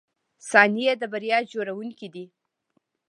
[0.49, 2.25] •ثانیې د بریا جوړونکي دي.